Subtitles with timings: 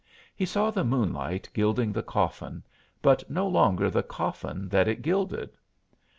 [0.35, 2.63] He saw the moonlight gilding the coffin,
[3.03, 5.55] but no longer the coffin that it gilded.